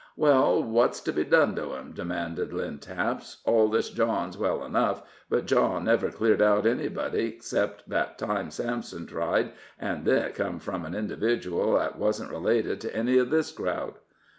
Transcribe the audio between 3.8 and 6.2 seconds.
jawin's well enough, but jaw never